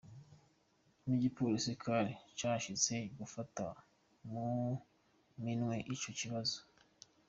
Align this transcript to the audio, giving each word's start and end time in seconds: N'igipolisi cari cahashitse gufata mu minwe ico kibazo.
N'igipolisi 1.05 1.71
cari 1.83 2.11
cahashitse 2.37 2.95
gufata 3.17 3.65
mu 4.29 4.49
minwe 5.43 5.75
ico 5.93 6.09
kibazo. 6.19 6.57